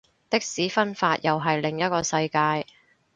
[0.31, 2.65] 的士分法又係另一個世界